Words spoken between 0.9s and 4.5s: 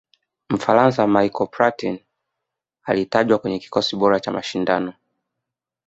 michael platin alitajwa kwenye kikosi bora cha